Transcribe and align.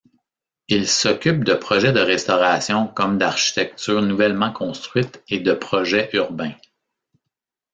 Il 0.67 0.87
s’occupe 0.87 1.43
de 1.43 1.53
projets 1.53 1.91
de 1.93 1.99
restauration 1.99 2.87
comme 2.87 3.19
d’architectures 3.19 4.01
nouvellement 4.01 4.51
construites 4.51 5.23
et 5.29 5.39
de 5.39 5.53
projets 5.53 6.09
urbains. 6.13 6.55